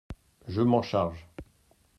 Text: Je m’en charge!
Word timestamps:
Je 0.47 0.63
m’en 0.63 0.81
charge! 0.81 1.27